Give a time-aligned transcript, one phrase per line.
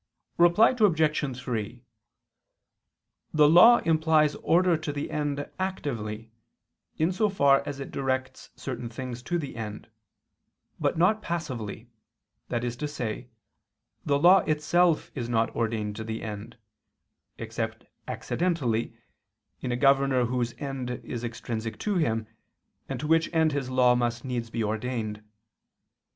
[0.39, 1.37] Reply Obj.
[1.39, 1.83] 3:
[3.31, 6.31] The law implies order to the end actively,
[6.97, 9.89] in so far as it directs certain things to the end;
[10.79, 11.87] but not passively
[12.49, 13.27] that is to say,
[14.03, 16.57] the law itself is not ordained to the end
[17.37, 18.97] except accidentally,
[19.59, 22.25] in a governor whose end is extrinsic to him,
[22.89, 25.21] and to which end his law must needs be ordained.